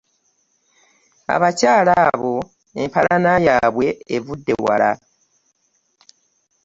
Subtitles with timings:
[1.35, 2.35] Abakyala abo
[2.81, 4.91] empalana yaabwe evudde wala.